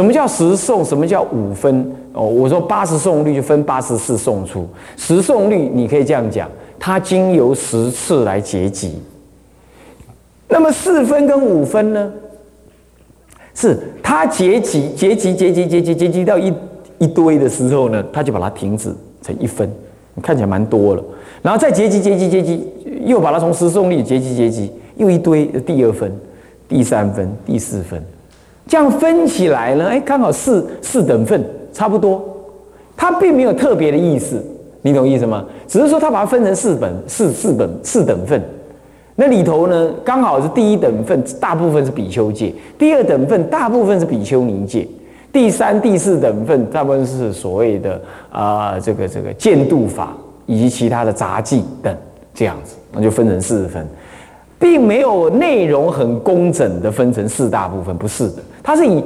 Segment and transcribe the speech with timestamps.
[0.00, 0.82] 什么叫十送？
[0.82, 1.94] 什么叫五分？
[2.14, 4.66] 哦，我说八十送率就分八十四送出。
[4.96, 8.98] 十送率你可以这样讲，它经由十次来结集。
[10.48, 12.10] 那么四分跟五分呢？
[13.54, 16.50] 是它结集、结集、结集、结集、结集到一
[16.96, 18.90] 一堆的时候呢，它就把它停止
[19.20, 19.70] 成一分，
[20.22, 21.04] 看起来蛮多了。
[21.42, 22.66] 然后再结集、结集、结集，
[23.04, 26.10] 又把它从十送率结集、结集，又一堆第二分、
[26.66, 28.02] 第三分、第四分。
[28.70, 32.22] 这样分起来呢，哎，刚好四四等份，差不多。
[32.96, 34.40] 它并没有特别的意思，
[34.82, 35.44] 你懂意思吗？
[35.66, 38.40] 只是说它把它分成四本、四四本、四等份。
[39.16, 44.86] 那里头呢，刚好是第一等份，大部分是比丘戒；第二等份，大部分是比丘尼戒；
[45.32, 48.00] 第三、第四等份，大部分是所谓的
[48.30, 50.16] 啊，这个这个见度法
[50.46, 51.92] 以及其他的杂技等
[52.32, 53.84] 这样子，那就分成四分。
[54.60, 59.02] 并没有内容很工整的分成四大部分，不是的，它是以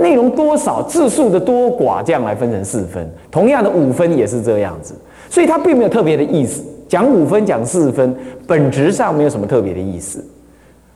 [0.00, 3.08] 内容多少、字数的多寡这样来分成四分。
[3.30, 4.94] 同样的五分也是这样子，
[5.28, 6.62] 所以它并没有特别的意思。
[6.88, 8.14] 讲五分、讲四分，
[8.46, 10.22] 本质上没有什么特别的意思，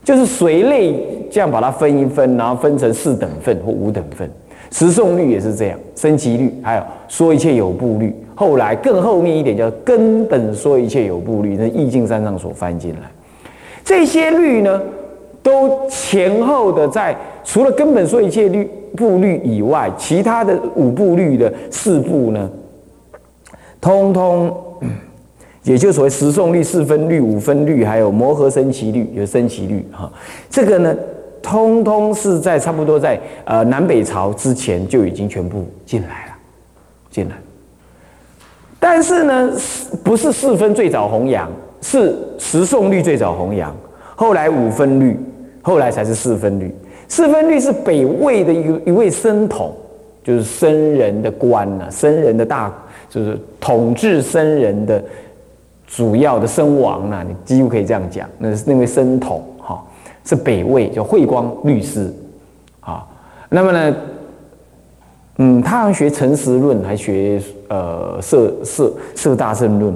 [0.05, 0.95] 就是随类
[1.31, 4.31] 这样把它分一分，然后分成四等份或五等份。
[4.71, 13.11] 十诵律也是这样，升级律还有说一切有部律，后来更后面一点叫根本说一切有部律，那意境山上所翻进来。
[13.85, 14.83] 这些律呢，
[15.47, 22.51] 都前后的在除了根本说一切律部律以外，其他的五部律的四部呢，
[23.81, 24.53] 通通，
[25.63, 30.13] 也就所谓十诵律、四分律、五分律，还有摩诃僧祇律，有僧祇律哈。
[30.51, 30.93] 这个呢，
[31.41, 36.33] 通通是在差不多在呃南北朝之前就已经全部进来了，
[37.09, 37.37] 进来。
[38.81, 39.53] 但是呢，
[40.03, 41.49] 不是四分最早弘扬。
[41.83, 43.73] 是十诵律最早弘扬，
[44.17, 45.17] 后来五分律，
[45.67, 46.73] 后来才是四分律。
[47.09, 49.75] 四分律是北魏的一一位僧统，
[50.23, 52.73] 就是僧人的官呐，僧人的大，
[53.11, 55.03] 就是统治僧人的
[55.85, 58.29] 主要的僧王呐，你几乎可以这样讲。
[58.39, 59.85] 那是那位僧统哈，
[60.25, 62.15] 是北魏叫慧光律师
[62.79, 63.05] 啊。
[63.49, 63.97] 那么呢，
[65.39, 69.93] 嗯，他好像学陈实论，还学呃色色色大圣论。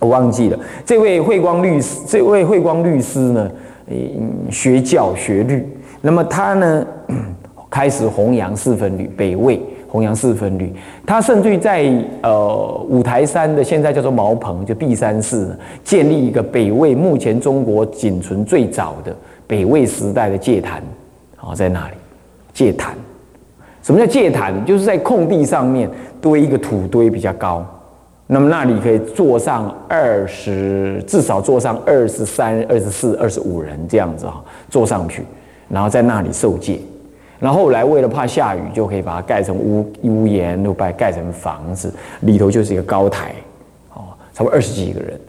[0.00, 3.48] 我忘记了，这位慧光律师，这位慧光律师呢，
[3.88, 5.64] 嗯，学教学律，
[6.00, 6.86] 那么他呢，
[7.70, 10.72] 开始弘扬四分律，北魏弘扬四分律，
[11.06, 11.92] 他甚至于在
[12.22, 19.14] 呃五台山的现在叫做茅棚，就碧山寺，建立一个北魏目前中国仅存最早的
[19.46, 20.82] 北魏时代的戒坛，
[21.36, 21.94] 好在那里？
[22.52, 22.94] 戒坛，
[23.82, 24.64] 什么叫戒坛？
[24.64, 25.88] 就是在空地上面
[26.20, 27.64] 堆一个土堆比较高。
[28.26, 35.24] 那么那里可以坐上二十，至少坐上二十三、二十四、二十五人这样子哈，坐上去，
[35.68, 36.80] 然后在那里受戒。
[37.38, 43.34] 然后后来为了怕下雨，就可以把它盖成屋屋檐，又把盖成房子，里头就是一个高台，
[43.94, 45.20] 哦，差不多二十几个人，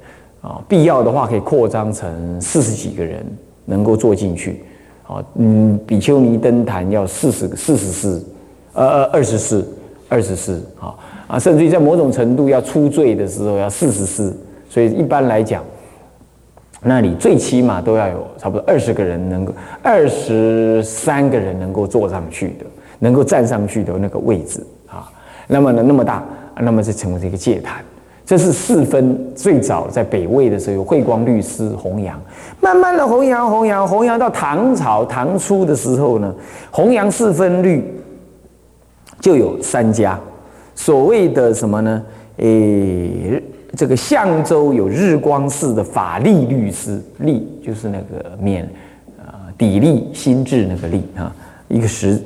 [0.41, 3.23] 啊，必要的话可以扩张成四十几个人
[3.65, 4.63] 能够坐进去，
[5.05, 8.25] 啊，嗯，比丘尼登坛要四十四十四，
[8.73, 9.67] 呃呃二十四
[10.09, 10.95] 二十四，啊。
[11.27, 14.33] 啊，甚至于在某种程度要出罪的时候要四十四，
[14.69, 15.61] 所以一般来讲，
[16.81, 19.53] 那里最起码都要有差不多二十个人能够，
[19.83, 22.65] 二十三个人能够坐上去的，
[22.99, 25.11] 能够站上去的那个位置啊。
[25.47, 26.23] 那么呢，那么大，
[26.61, 27.83] 那么就成为这个戒坛。
[28.25, 32.17] 这是四分最早在北魏的时候，有慧光律师弘扬，
[32.61, 36.33] 慢慢的弘扬弘扬弘扬到唐朝唐初的时候呢，
[36.71, 37.96] 弘扬四分律
[39.19, 40.19] 就有三家。
[40.75, 42.03] 所谓的什么呢？
[42.37, 43.41] 诶，
[43.75, 48.63] 这个象州有日光寺的法力律师，力就是那个免
[49.17, 51.33] 啊砥砺心智那个力啊，
[51.67, 52.21] 一个石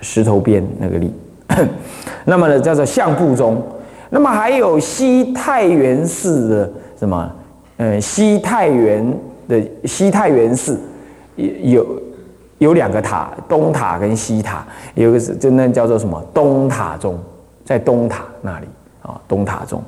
[0.00, 1.12] 石头边那个力。
[2.24, 3.62] 那么呢，叫做相部宗。
[4.10, 7.32] 那么还有西太原寺的什么？
[7.76, 9.06] 呃，西太原
[9.48, 10.80] 的西太原寺
[11.36, 11.86] 有
[12.58, 17.18] 有两个塔，东塔跟西塔，有个是就那叫做什么东塔宗。
[17.64, 18.66] 在东塔那里
[19.02, 19.82] 啊，东塔中，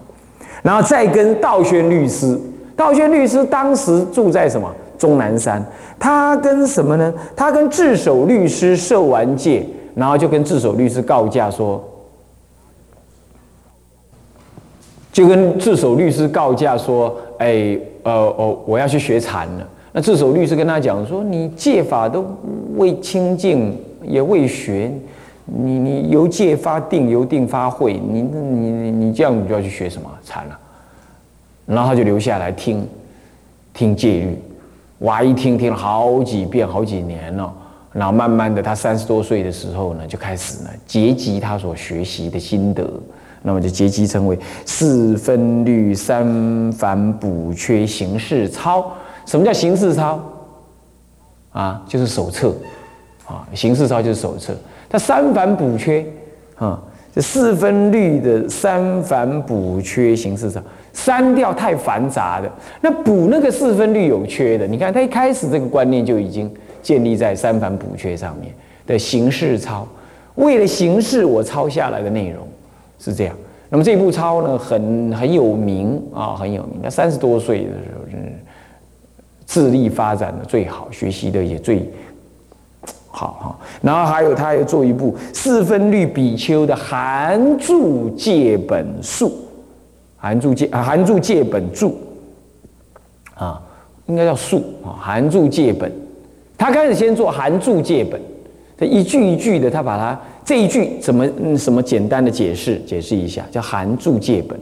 [0.63, 2.37] 然后再跟道宣律师，
[2.75, 4.69] 道宣律师当时住在什么
[4.99, 5.65] 终南山？
[5.97, 7.15] 他跟什么呢？
[7.37, 9.65] 他跟智守律师受完戒，
[9.95, 11.81] 然后就跟智守律师告假说，
[15.13, 19.69] 就跟智守律师告假说，哎，呃，哦，我要去学禅了。
[19.93, 22.25] 那智守律师跟他讲说，你戒法都
[22.77, 24.93] 未清净，也未学。
[25.47, 30.59] 你你由戒发定，由定发慧，你你你你这样你就要去学什么禅了？
[31.65, 32.87] 然后他就留下来听，
[33.73, 34.39] 听戒律，
[34.99, 35.23] 哇！
[35.23, 37.51] 一听听了好几遍，好几年了。
[37.95, 42.87] 然后慢慢的，他三十多岁的时候呢，就开始呢结集他所学习的心得，
[43.41, 48.93] 那么就结集成为四分律三反补缺形式操。
[49.29, 50.19] 什么叫形式操？
[51.53, 52.53] 啊，就是手册
[53.27, 54.55] 啊，形式操就是手册。
[54.89, 56.05] 它三反补缺
[56.57, 56.83] 啊，
[57.15, 60.61] 这四分律的三反补缺形式操，
[60.93, 64.67] 删掉太繁杂的，那补那个四分律有缺的。
[64.67, 66.51] 你看他一开始这个观念就已经。
[66.81, 68.55] 建立在三反补缺上面
[68.87, 69.87] 的形式抄，
[70.37, 72.47] 为了形式我抄下来的内容
[72.99, 73.35] 是这样。
[73.69, 76.81] 那么这部抄呢，很很有名啊，很有名。
[76.83, 78.05] 他三十多岁的时候，
[79.49, 81.91] 智力发展的最好，学习的也最
[83.09, 83.59] 好哈。
[83.81, 89.33] 然后还有他又做一部四分律比丘的含注借本述，
[90.19, 91.99] 含注借啊函注借本注
[93.35, 93.61] 啊，
[94.07, 95.91] 应该叫述啊，函注借本。
[96.59, 98.21] 他开始先做含注借本，
[98.77, 104.59] 这一句一句的，他把它这一句怎么什么简单的解释解释一下，叫含注借本。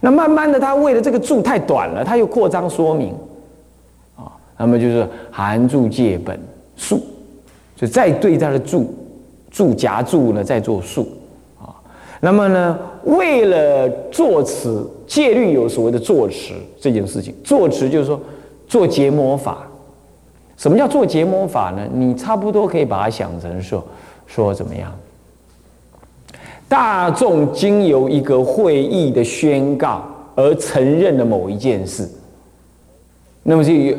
[0.00, 3.14] 那慢慢的，他为了这个注太短了，他又扩张说明，
[4.62, 6.38] 那么就是函注借本
[6.76, 7.00] 数，
[7.74, 8.94] 就再对他的注
[9.50, 11.08] 注夹住呢再做数，
[11.58, 11.72] 啊，
[12.20, 18.20] 那么呢，为了作词戒律有所谓的作词这件事情，作词就是说
[18.68, 19.66] 做结魔法。
[20.58, 21.88] 什么叫做结魔法呢？
[21.90, 23.82] 你差不多可以把它想成说，
[24.26, 24.94] 说怎么样？
[26.68, 30.04] 大众经由一个会议的宣告
[30.34, 32.06] 而承认的某一件事，
[33.42, 33.96] 那么这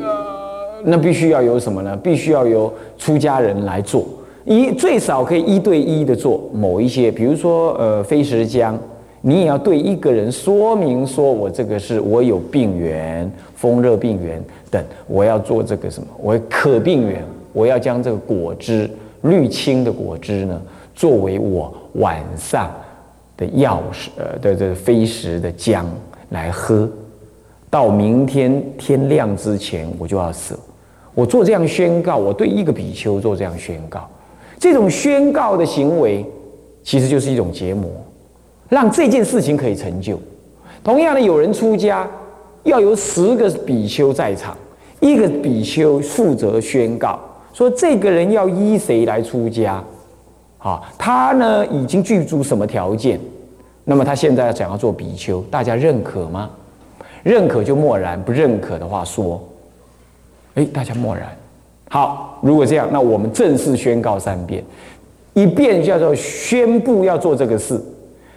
[0.84, 1.96] 那必须要有什么呢？
[1.96, 4.04] 必须要由出家人来做，
[4.44, 8.74] 一最少可以一对一的做某一些，比如说呃飞石浆，
[9.20, 14.42] 你也要对一个人说明说，我这个是我有病源，风热病源。
[14.70, 16.08] 等，我要做这个什么？
[16.18, 18.90] 我可病源，我要将这个果汁
[19.22, 20.60] 绿青的果汁呢，
[20.94, 22.70] 作为我晚上
[23.36, 25.84] 的药食呃的这飞石的浆
[26.30, 26.88] 来喝，
[27.70, 30.58] 到明天天亮之前我就要死。
[31.14, 34.08] 我做这样宣告，我对一个比丘做这样宣告，
[34.58, 36.24] 这种宣告的行为
[36.82, 37.90] 其实就是一种结魔，
[38.68, 40.18] 让这件事情可以成就。
[40.82, 42.08] 同样的，有人出家。
[42.64, 44.56] 要有十个比丘在场，
[45.00, 47.18] 一个比丘负责宣告
[47.52, 49.82] 说这个人要依谁来出家，
[50.58, 53.18] 啊，他呢已经具足什么条件？
[53.82, 56.48] 那么他现在想要做比丘，大家认可吗？
[57.24, 59.42] 认可就默然，不认可的话说，
[60.54, 61.26] 哎，大家默然。
[61.88, 64.64] 好，如果这样，那我们正式宣告三遍，
[65.34, 67.80] 一遍叫做宣布要做这个事，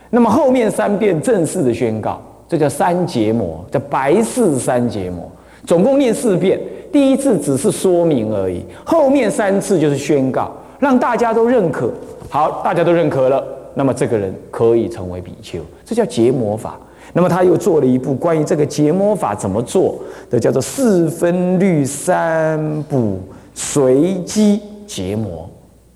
[0.10, 2.22] 那么后面三遍正式的宣告。
[2.48, 5.28] 这叫三结魔，叫白事三结魔，
[5.66, 6.60] 总共念四遍。
[6.92, 11.92] 第一次只是说明而已，后面三次就是宣告，让大家都认可。
[12.30, 16.80] 好，大家都认可了，那么这个人可以成为比丘，这叫结魔法。
[17.14, 20.00] 那么他又做了一部关于这个结魔法怎么做
[20.30, 23.20] 的，叫做四分律三补
[23.54, 25.50] 随机结魔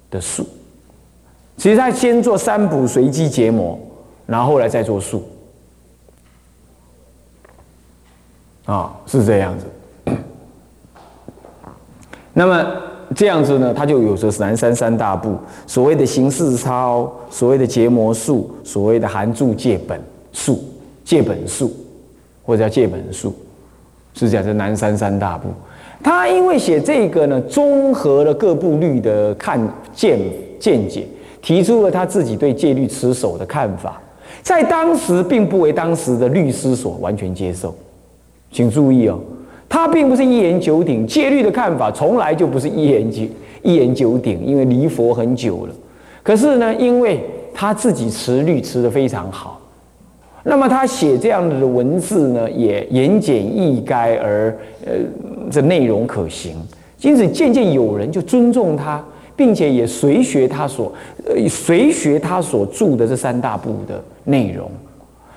[0.10, 0.46] 的术。
[1.58, 3.78] 其实他先做三补随机结魔，
[4.26, 5.24] 然后后来再做术。
[8.66, 9.66] 啊，是这样子。
[12.34, 12.66] 那么
[13.16, 15.36] 这样子呢，他就有着南山三大部，
[15.66, 20.00] 所谓的形式操，所谓的结魔术，所谓的含注借本
[20.32, 20.64] 术、
[21.10, 21.74] 借本术，
[22.44, 23.34] 或者叫借本术，
[24.14, 25.48] 是讲这南山三大部。
[26.04, 29.60] 他因为写这个呢，综合了各部律的看
[29.92, 30.20] 见
[30.60, 31.08] 见解，
[31.42, 34.00] 提出了他自己对戒律持守的看法，
[34.44, 37.74] 在当时并不为当时的律师所完全接受。
[38.52, 39.20] 请注意哦，
[39.68, 43.24] 他并不是一言九鼎，戒律的看法从来就不是一言九
[43.64, 45.74] 一言九鼎，因为离佛很久了。
[46.22, 47.20] 可是呢，因为
[47.52, 49.59] 他自己持律持得非常好，
[50.44, 54.94] 那么他写这样的文字呢，也言简意赅，而呃，
[55.52, 56.56] 这内容可行，
[57.02, 59.04] 因此渐渐有人就尊重他，
[59.36, 60.92] 并且也随学他所
[61.26, 64.72] 呃随学他所著的这三大部的内容。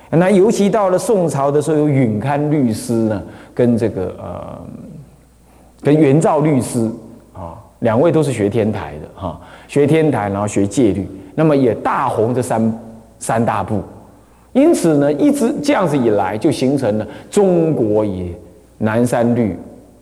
[0.09, 3.21] 那尤其到了宋朝的时候，有允堪律师呢，
[3.53, 4.61] 跟这个呃，
[5.81, 6.87] 跟元照律师
[7.33, 12.79] 啊，两位都是学天台的哈，学天台，然后学戒律，那么也大红这三
[13.17, 13.81] 三大部，
[14.53, 18.33] 因此呢，一直这样子以来，就形成了中国以
[18.77, 19.57] 南山律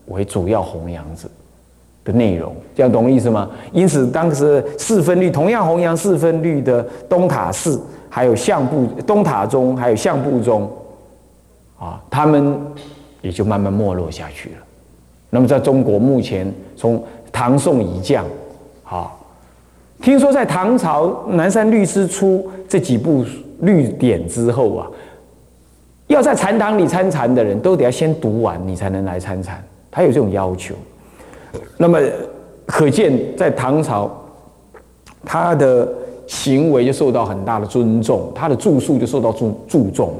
[0.08, 1.27] 为主要弘扬者
[2.03, 3.50] 的内容，这样懂我意思吗？
[3.72, 7.81] 因此，当时四分律同样弘扬四分律的东塔寺。
[8.13, 10.70] 还有相部东塔宗，还有相部宗，
[11.79, 12.60] 啊，他们
[13.22, 14.55] 也就慢慢没落下去了。
[15.29, 18.25] 那么，在中国目前从唐宋以降，
[18.84, 19.10] 啊，
[20.01, 23.24] 听说在唐朝南山律师出这几部
[23.62, 24.88] 律典之后啊，
[26.08, 30.75] 要在禅堂里参禅的人都得要先读完，你才能来参禅，他有这种要求。
[31.77, 32.00] 那么
[32.65, 34.12] 可见在唐朝，
[35.25, 35.88] 他的
[36.27, 40.13] 行为就受到很大的尊重，他的著述就受到注注重。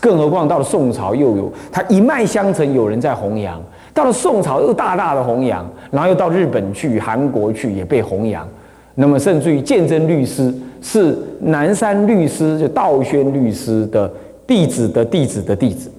[0.00, 3.58] 更何况到了宋朝，又有他一脉相承，有人在弘扬。
[3.94, 8.46] 到了宋朝，又大大的弘扬，然后又到日本去、韩国去，也被弘扬。
[8.94, 14.10] 那么，甚至于鉴真律师是南山律师，就道宣律师的
[14.46, 15.90] 弟子的弟子的弟子，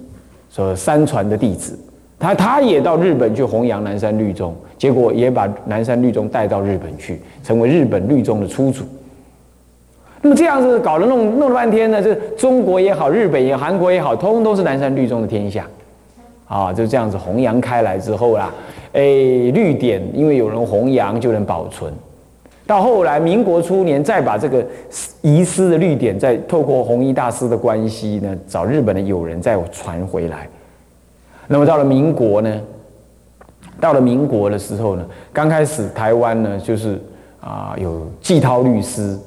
[0.50, 1.78] 说三传的弟子。
[2.18, 8.84] 他他也到日本去弘扬南山律宗，结果也把南山律宗带到日本去，成为日本律宗的初祖。
[10.20, 15.66] 那么这样子搞了弄弄了半天呢，这中国也好，日本也韩国也好，通通都是南山律宗的天下，
[16.46, 18.52] 啊，就这样子弘扬开来之后啦，
[18.92, 21.90] 哎，律典因为有人弘扬就能保存，
[22.70, 24.64] 到后来民国初年再把这个
[25.22, 30.48] 遗失的律典再透过弘一大师的关系呢，找日本的友人再传回来，
[31.48, 32.60] 那么到了民国呢，
[33.80, 36.96] 到了民国的时候呢，刚开始台湾呢就是
[37.40, 39.18] 啊有季涛律师。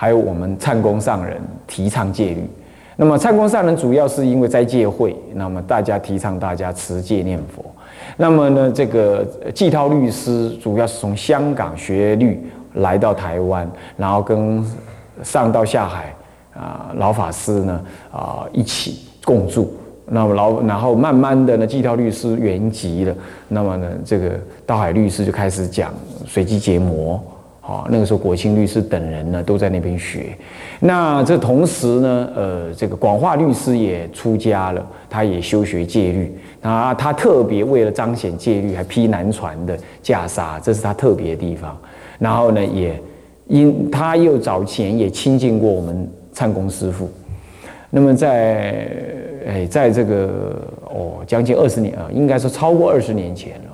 [0.00, 2.48] 还有我们灿公上人提倡戒律，
[2.94, 7.64] 那么灿公上人主要是因为在戒会，那么大家提倡大家持戒念佛。
[8.16, 12.40] 那么呢，这个季涛律师主要是从香港学律
[12.78, 14.64] 来到台湾，然后跟
[15.22, 16.14] 上到下海
[16.54, 17.80] 啊老法师呢
[18.10, 19.72] 啊一起共住。
[20.06, 23.14] 那么老然后慢慢的呢，季涛律师圆寂了，
[23.46, 24.30] 那么呢，这个
[24.66, 25.92] 道海律师就开始讲
[26.26, 27.22] 随机结魔。
[27.60, 30.34] 啊，那个时候国清律师等人呢都在那边学，
[30.80, 41.76] 那这同时呢，呃，这个广化律师也出家了，他也修学戒律，啊，他特别为了彰显戒律，还披南传的袈裟，这是他特别的地方。
[42.18, 43.00] 然后呢，也
[43.46, 47.08] 因他又早前也亲近过我们唱功师傅，
[47.90, 48.88] 那么在
[49.46, 53.64] 哎，在这个哦，将近二十年啊，应该说超过二十年前了。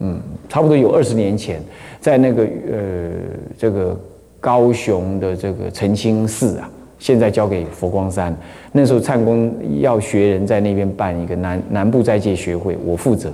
[0.00, 1.62] 嗯，差不多有二十年前，
[2.00, 3.10] 在那个呃，
[3.58, 3.98] 这个
[4.40, 8.34] 高雄的这个澄清寺啊，现在交给佛光山。
[8.72, 13.30] 那时候唱功要学人在那边办一个南南部斋戒学会，我负责。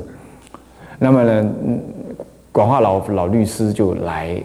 [0.98, 1.50] 那么呢，
[2.56, 4.42] 广化老老律师就来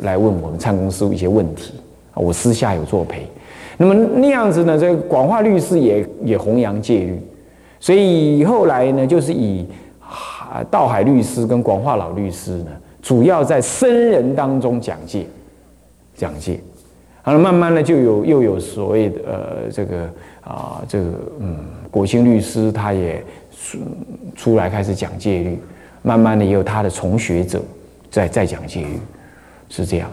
[0.00, 1.74] 来问我们灿公司一些问题
[2.14, 3.28] 我私下有作陪。
[3.76, 7.20] 那么那样子呢，这个广化律师也也弘扬戒律，
[7.78, 9.66] 所以后来呢，就是以。
[10.00, 12.70] 啊，道海律师跟广化老律师呢，
[13.02, 15.26] 主要在僧人当中讲戒，
[16.16, 16.58] 讲戒，
[17.20, 20.08] 好了，慢慢的就有又有所谓的呃这个
[20.42, 21.58] 啊这个嗯
[21.90, 23.22] 国兴律师他也
[23.54, 23.78] 出
[24.34, 25.58] 出来开始讲戒律，
[26.02, 27.60] 慢慢的也有他的从学者
[28.10, 28.98] 在在讲戒律，
[29.68, 30.10] 是这样。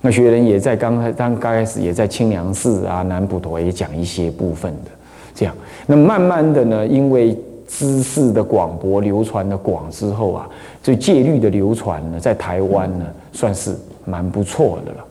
[0.00, 4.90] 那学人也在刚开刚刚开始也在清凉寺啊南普陀也讲一些部分的
[5.34, 5.54] 这样。
[5.86, 10.48] 那慢慢的呢，因为知识的广博流传的广之后啊，
[10.82, 15.04] 这戒律的流传呢，在台湾呢算是蛮不错的了。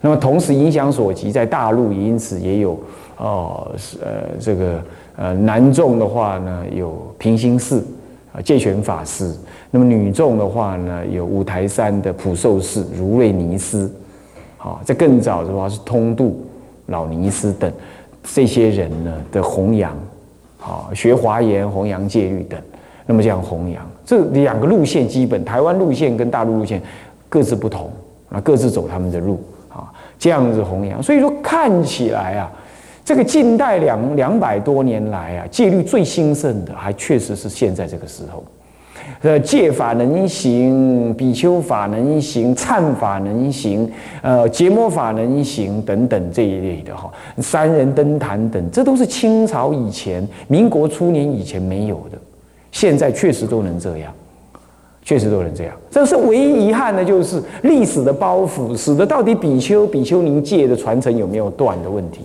[0.00, 2.78] 那么同时影响所及，在大陆因此也有
[3.18, 3.70] 哦，
[4.02, 4.08] 呃，
[4.40, 4.82] 这个
[5.14, 7.86] 呃南众的话呢，有平心寺
[8.32, 9.32] 啊戒权法师；
[9.74, 13.90] 那么女众的话呢，有五台山的普寿寺如瑞尼斯。
[14.58, 16.46] 好，在更早的话是通度
[16.86, 17.72] 老尼斯等
[18.22, 19.96] 这些人呢的弘扬。
[20.58, 22.60] 好，学华严、弘扬戒律等，
[23.06, 26.80] 那么这样弘扬这两个路线，基本台湾路线跟大陆路线
[27.30, 27.90] 各自不同
[28.28, 31.02] 啊，各自走他们的路啊，这样子弘扬。
[31.02, 32.52] 所以说看起来啊，
[33.04, 38.44] 这个近代两两百多年来啊，戒律最兴盛的，还确实是现在这个时候。
[39.20, 43.88] 呃，戒法能行，比丘法能行，忏法能行，
[44.20, 52.18] 呃，结魔法能行等等这一类的哈，三人登坛等，这都是清朝以前、民国初年以前没有的，
[52.72, 54.12] 现在确实都能这样，
[55.04, 55.74] 确实都能这样。
[55.90, 62.22] 这是唯一遗憾的，就是历史的包袱，使得到底比丘、比丘尼戒的传承有没有断的问题，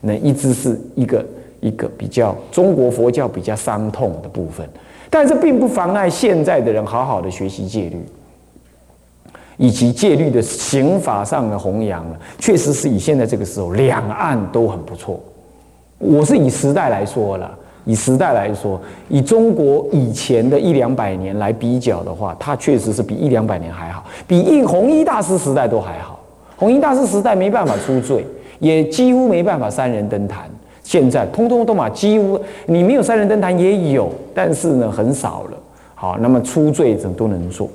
[0.00, 1.22] 那一直是一个
[1.60, 4.66] 一个比较中国佛教比较伤痛的部分。
[5.10, 8.04] 但这并不妨碍现在的人好好的学习戒律，
[9.56, 12.18] 以及戒律的刑法上的弘扬了。
[12.38, 15.18] 确实是以现在这个时候，两岸都很不错。
[15.98, 17.50] 我是以时代来说了，
[17.84, 26.20] 以时代来说，以中国以前的一两百年来比较的话，它确实是比一两百年还好，比印弘一大师时代都还好。
[26.56, 28.26] 弘一大师时代没办法出罪，
[28.58, 30.48] 也几乎没办法三人登坛。
[30.88, 35.58] 现在通通都嘛，几乎你没有三人登坛也有，但是呢很少了。
[35.94, 37.68] 好，那么出罪怎都能做。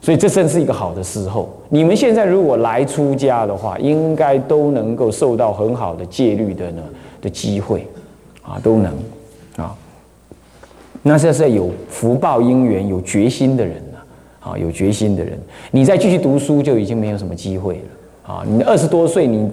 [0.00, 1.46] 所以这正是一个好的时候。
[1.68, 6.82] 你们现在如果来出家的话，应该都能够受到很好的戒律的呢
[7.20, 7.86] 的机会，
[8.40, 8.94] 啊，都能
[9.58, 9.76] 啊。
[11.02, 13.98] 那这是有福报因缘、有决心的人呢，
[14.40, 15.38] 啊，有决心的人，
[15.70, 19.50] 你再继续读书就已经没有什么机会了，啊，你二十多岁，你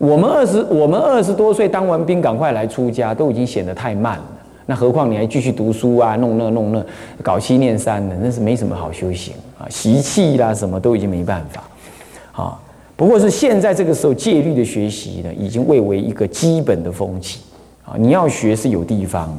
[0.00, 4.24] 我们二十我们二十多岁当完兵，赶快来出家，都已经显得太慢了。
[4.64, 6.82] 那何况你还继续读书啊，弄那弄那，
[7.22, 12.58] 搞七念三的，那是没什么好修行啊，习气啦什么都已经没办法，啊，
[12.96, 17.40] 不过是现在这个时候戒律的学习呢，已经蔚为一个基本的风气
[17.84, 19.30] 啊，你要学是有地方，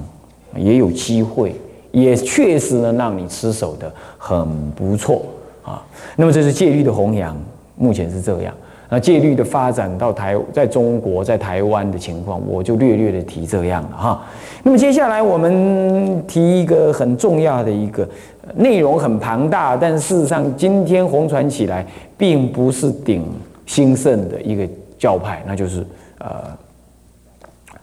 [0.55, 1.55] 也有机会，
[1.91, 5.23] 也确实能让你吃手的很不错
[5.63, 5.83] 啊。
[6.15, 7.35] 那么这是戒律的弘扬，
[7.75, 8.53] 目前是这样。
[8.93, 14.25] 那戒律的发展到台，在中国，在台湾的情况，我就略略的提这样了哈。
[14.63, 18.05] 那么接下来我们提一个很重要的一个
[18.53, 23.23] 内容，很庞大，但事实上今天红传起来，并不是顶
[23.65, 24.67] 兴盛的一个
[24.99, 26.43] 教派，那就是呃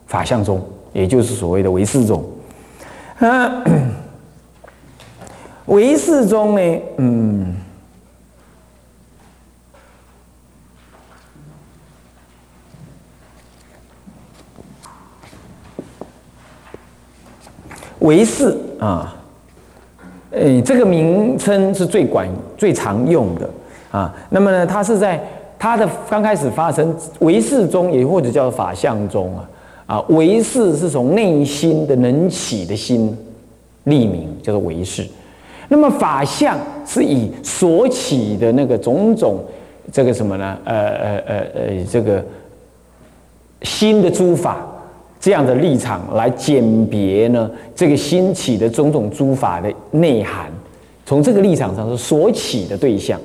[0.06, 0.62] 法相宗，
[0.92, 2.22] 也就是所谓的唯识宗。
[3.20, 3.64] 啊，
[5.64, 7.56] 唯识宗呢，嗯。
[18.00, 19.17] 唯识啊，
[20.31, 23.50] 诶，这个名称是最管、最常用的
[23.90, 24.14] 啊。
[24.31, 25.21] 那么呢，它是在
[25.59, 29.49] 它的刚开始发生唯识中，也或者叫法相中啊。
[29.87, 33.17] 啊，唯识是从内心的能起的心
[33.85, 35.07] 立名，叫做唯识。
[35.69, 39.43] 那么法相是以所起的那个种种
[39.90, 40.59] 这个什么呢？
[40.64, 42.25] 呃呃呃呃，这个
[43.62, 44.59] 新的诸法。
[45.20, 50.50] 这样的立场来鉴别呢，这个兴起的种种诸法的内涵，
[51.04, 53.20] 从这个立场上是所起的对象，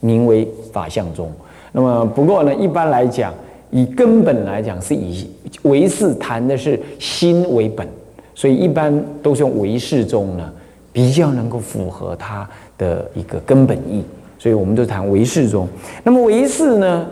[0.00, 1.30] 名为法相宗。
[1.72, 3.32] 那么不过呢，一般来讲，
[3.70, 5.28] 以根本来讲，是以
[5.62, 7.88] 唯识谈的是心为本，
[8.34, 10.52] 所以一般都是用唯识宗呢，
[10.92, 14.04] 比较能够符合它的一个根本意。
[14.38, 15.68] 所以我们就谈唯识宗。
[16.02, 17.06] 那么唯识呢？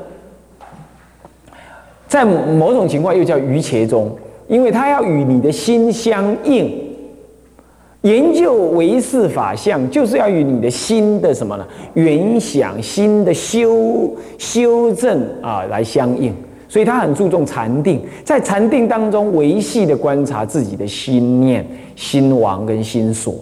[2.08, 4.10] 在某种情况又叫余切中，
[4.48, 6.88] 因为它要与你的心相应。
[8.02, 11.66] 研究唯识法相，就是要与你的心的什么呢？
[11.94, 16.32] 原想心的修修正啊来相应。
[16.68, 21.66] 所以他很注重禅定，在禅定当中维系的观察自己的心念、
[21.96, 23.34] 心王跟心所，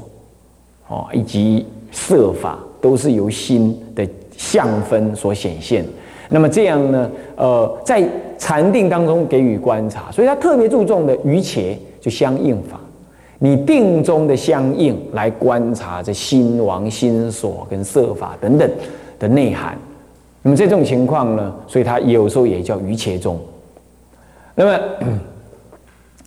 [0.89, 5.85] 哦，以及色法，都是由心的相分所显现。
[6.29, 7.11] 那么这样呢？
[7.37, 8.03] 呃，在
[8.39, 12.81] 禅定当中给予观察，所以他特别注重的余切就相应法，
[13.39, 18.71] 你定中的相应来观察这心王、心所跟色法等等
[19.19, 19.77] 的内涵。
[20.43, 23.39] 那么这种情况呢，所以他有时候也叫余切中。
[24.55, 24.81] 那么。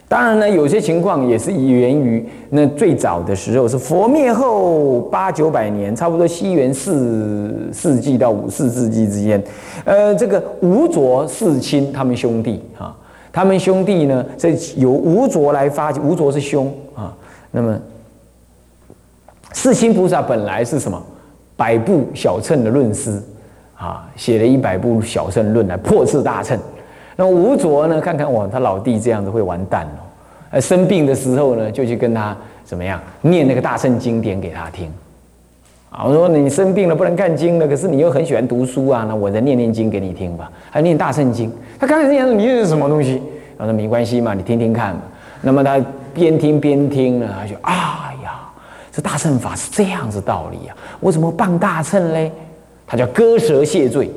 [0.09, 9.41] 当然呢，有些情况也是源于那最早的时候是佛灭后八九百年，差不多西元四世纪到五四世纪之间，
[9.85, 12.97] 呃，这个吴卓四亲他们兄弟啊，
[13.31, 17.15] 他们兄弟呢，这由吴卓来发起，吴卓是兄啊，
[17.51, 17.79] 那么
[19.53, 20.99] 四亲菩萨本来是什么
[21.55, 23.21] 百部小乘的论师
[23.77, 26.59] 啊，写了一百部小乘论来破斥大乘。
[27.19, 27.99] 那吴卓呢？
[27.99, 29.99] 看看哇，他老弟这样子会完蛋哦。
[30.51, 34.89] 呃，生病的时候呢，就去跟他怎么样念那个大圣经典给他听。
[35.89, 40.49] 啊，我说你生病了不能看经了，可是你又很喜欢读书啊，那我再念念经给你听吧。
[40.71, 43.21] 还念大圣经，他刚开始念说你念的是什么东西？
[43.57, 44.95] 我说没关系嘛，你听听看。
[45.41, 45.77] 那么他
[46.13, 47.73] 边听边听呢，他就哎
[48.23, 48.39] 呀，
[48.93, 52.31] 这大乘法是这样子道理啊，我怎么办大乘嘞？
[52.87, 54.09] 他叫割舌谢罪。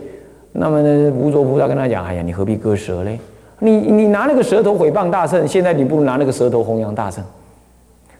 [0.55, 3.19] 那么呢，无着菩萨跟他讲：“哎呀，你何必割舌嘞？
[3.61, 7.25] 你你拿那个舌头毁谤大圣，现在你不如拿那个舌头弘扬大圣。”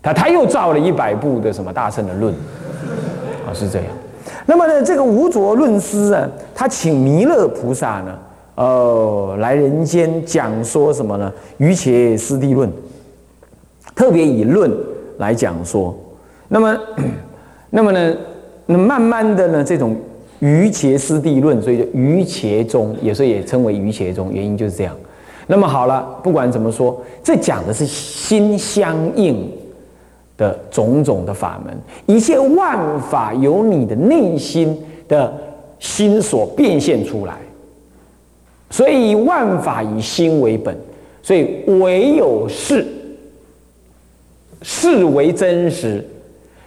[0.01, 2.33] 他他又造了一百部的什么大圣的论，
[3.47, 3.89] 啊，是这样。
[4.47, 8.19] 那么呢，这个无着论师啊，他请弥勒菩萨呢，
[8.55, 11.31] 呃，来人间讲说什么呢？
[11.59, 12.73] 于且师地论，
[13.95, 14.73] 特别以论
[15.19, 15.95] 来讲说。
[16.49, 16.79] 那么，
[17.69, 18.17] 那么呢，
[18.65, 19.95] 那慢慢的呢，这种。
[20.43, 24.97] 余切师地论，所以就余切宗，有时候也称为余切宗，原因就是这样。
[25.47, 29.49] 那么好了，不管怎么说，这讲的是心相应
[30.37, 34.77] 的种种的法门，一切万法由你的内心
[35.07, 35.33] 的
[35.79, 37.37] 心所变现出来，
[38.69, 40.77] 所以万法以心为本，
[41.23, 42.85] 所以唯有是，
[44.63, 46.05] 是为真实，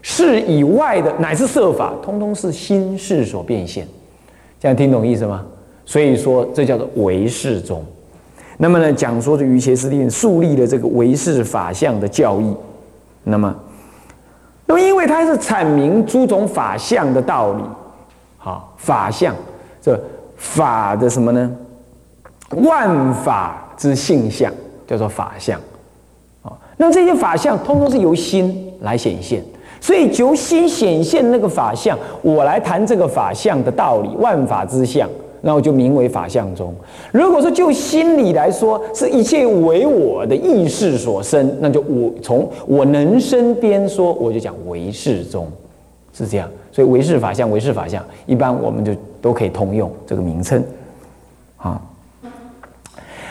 [0.08, 3.88] 事以外的乃至设法，通通是心事所变现。
[4.60, 5.44] 这样听懂意思吗？
[5.84, 7.84] 所以说，这叫做唯识宗。
[8.58, 12.56] 那么呢，讲说这于伽师地树立了这个唯识法相的教义。
[13.24, 13.56] 那么，
[14.68, 17.64] 那么因为它是阐明诸种法相的道理，
[18.38, 19.36] 好法相
[19.82, 20.00] 这
[20.38, 21.52] 法的什么呢？
[22.52, 24.54] 万法之性相
[24.86, 25.60] 叫做法相
[26.44, 26.54] 啊。
[26.78, 29.44] 那这些法相通通是由心来显现，
[29.86, 35.08] 所以由心显现那个法相，我来谈这个法相的道理，万法之相。
[35.42, 36.74] 那我就名为法相中。
[37.12, 45.48] 如果说就心理来说，是一切为我的意识所生，那就我从我能生边说，我就讲唯识中，
[46.12, 46.50] 是这样。
[46.72, 50.64] 所以唯识法相，唯识法相，一般我们就都可以通用这个名称，
[51.58, 51.80] 啊。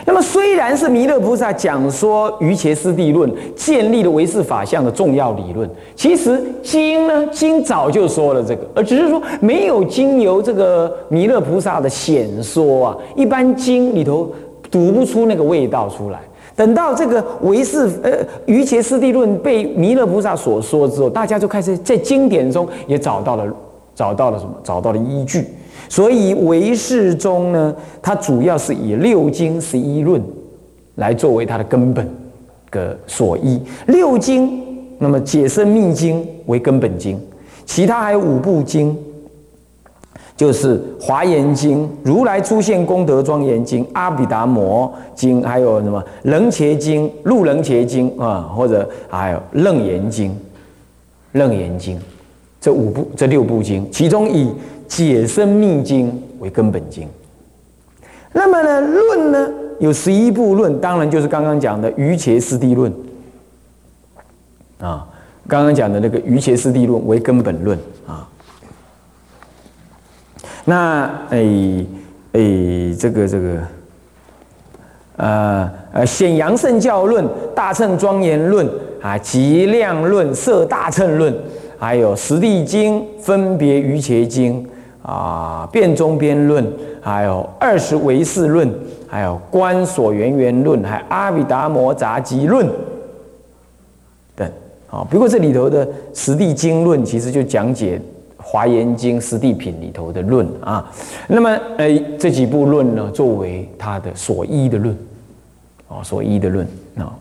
[0.07, 14.31] 那么虽然是弥勒菩萨讲说瑜伽师地论建立了唯识法相的重要理论，其实经呢经早就说了这个，而只是说没有经由这个弥勒菩萨的显说啊，一般经里头
[14.71, 16.21] 读不出那个味道出来。
[16.55, 18.13] 等到这个唯识呃
[18.47, 23.45] 瑜伽师地论被弥勒菩萨所说之后，大家就开始在经典中也找到了
[23.95, 24.53] 找到了什么？
[24.63, 25.47] 找到了依据。
[25.95, 30.21] 所以唯识中呢，它主要是以六经十一论
[30.97, 32.05] 来作为它的根本
[32.73, 33.61] 的所依。
[33.87, 34.61] 六经，
[34.99, 37.17] 那么解生密经为根本经，
[37.65, 38.99] 其他还有五部经，
[40.37, 50.37] 就是华严经、如来出现功德庄严经、阿毗达摩经，还有什么楞伽经、入楞伽经啊，或者还有楞严经、
[51.35, 51.97] 楞严经
[52.61, 54.51] 这五部、这六部经，其中以
[54.87, 57.09] 解生密经为根本经，
[58.33, 62.93] 那么呢，论呢有十一部论，当然就是刚刚讲的瑜伽师地论
[64.79, 65.07] 啊，
[65.49, 68.29] 刚刚讲的那个瑜伽师地论为根本论啊。
[70.65, 71.87] 那诶
[72.33, 73.59] 诶，这个这个，
[75.17, 78.69] 呃呃，显阳圣教论、大乘庄严论
[79.03, 81.35] 啊、极量论、摄大乘论，
[81.79, 84.67] 还有十地经、分别瑜伽经。
[85.05, 86.67] 啊，辩中边论，
[87.03, 88.73] 还有二十唯识论，
[89.07, 92.67] 还有观所缘缘论，还阿毗达摩杂集论
[94.35, 94.51] 等。
[94.91, 98.01] 啊，不过这里头的十地经论，其实就讲解
[98.39, 100.91] 华严经十地品里头的论啊。
[101.29, 104.97] 那么，呃，这几部论呢，作为他的所依的论，
[105.89, 107.13] 哦，所依的论啊，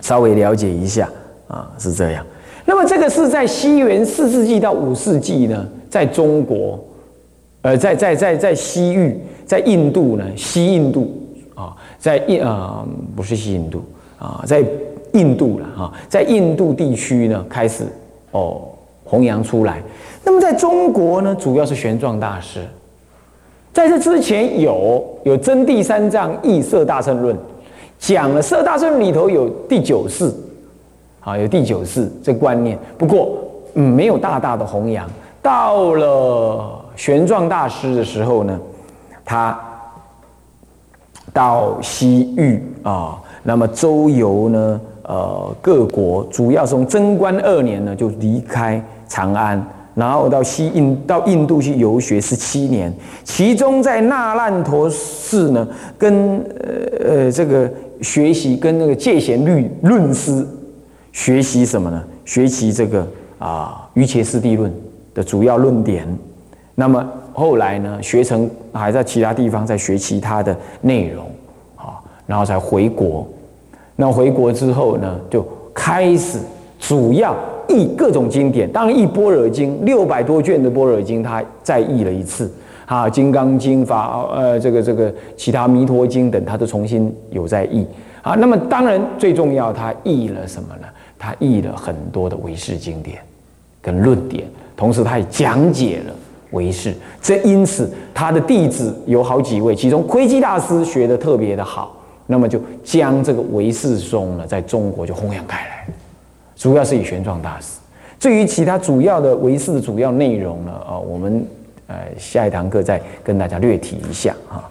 [0.00, 1.08] 稍微了解一下
[1.48, 2.26] 啊，是这样。
[2.64, 5.68] 那么，这个是在西元四世纪到五世纪呢。
[5.90, 6.82] 在中国，
[7.60, 11.12] 呃，在在在在西域，在印度呢，西印度
[11.54, 12.82] 啊，在印啊，
[13.14, 13.84] 不是西印度
[14.18, 14.64] 啊，在
[15.12, 17.84] 印度了啊，在印度地区呢，开始
[18.30, 18.62] 哦
[19.04, 19.82] 弘扬出来。
[20.24, 22.60] 那么在中国呢，主要是玄奘大师。
[23.70, 27.36] 在这之前有有真谛三藏异色大乘论，
[27.98, 30.32] 讲了色大乘里头有第九世，
[31.22, 32.78] 啊，有第九世这观念。
[32.98, 33.38] 不过
[33.74, 35.08] 嗯，没有大大的弘扬。
[35.40, 38.60] 到了玄奘大师的时候呢，
[39.24, 39.58] 他
[41.32, 52.92] 到西域啊，那么周游呢，呃，各国，主要从贞观二年呢就离开长安，然后到西印到印度去游学十七年，
[53.24, 57.68] 其中在那烂陀寺呢，跟呃呃这个
[58.00, 60.46] 学习跟那个戒贤律论师
[61.12, 62.02] 学习什么呢？
[62.24, 63.06] 学习这个
[63.38, 64.72] 啊瑜伽师地论。
[65.14, 66.08] 的主要论点，
[66.74, 71.26] 那么后来呢，学成还在其他地方在学其他的内容，
[71.76, 73.28] 啊，然后才回国。
[73.94, 76.38] 那回国之后呢，就开始
[76.80, 77.36] 主要
[77.68, 82.50] 译各种经典，当然译《般若经》六百多卷的《般若经》，他再译了一次，
[82.86, 87.86] 啊，《金刚经》法呃这个这个其他《弥陀经》等，他都重新有在译。
[88.22, 90.86] 啊，那么当然最重要，他译了什么呢？
[91.18, 93.18] 他译了很多的唯识经典
[93.80, 94.44] 跟论点。
[94.76, 96.14] 同时，他也讲解了
[96.50, 105.86] 唯识，这因此他的弟子有好几位，其中窥基大师学的特别的好，那么就将这个唯识宗呢，在中国就弘扬开来，
[106.56, 107.78] 主要是以玄奘大师。
[108.18, 111.44] 至于其他主要的唯识的主要内容呢，啊，我们
[111.88, 114.68] 呃下一堂课再跟大家略提一下哈。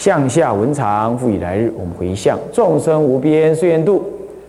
[0.00, 2.38] 向下文长，复以来日，我们回向。
[2.50, 4.02] 众生无边誓愿度，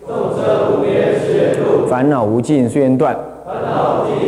[0.08, 3.14] 众生无边誓愿度，烦恼无尽誓愿断。
[3.44, 4.22] 烦恼无尽。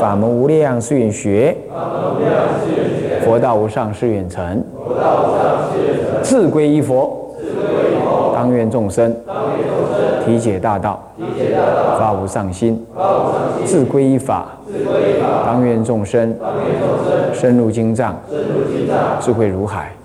[0.00, 1.54] 法门无量誓愿学，
[3.26, 6.22] 佛道无上誓愿成，佛道无上誓愿成。
[6.22, 7.34] 自归依佛，
[8.34, 9.14] 当愿众生。
[10.24, 10.98] 体解大道，
[11.98, 12.82] 发无上心，
[13.66, 14.46] 自归依法，
[15.44, 16.34] 当愿众生。
[17.34, 18.16] 深入经藏，
[19.20, 19.92] 智慧如海，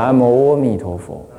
[0.00, 1.29] 南无阿弥陀佛。